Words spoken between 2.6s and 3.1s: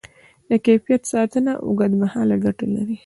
لري.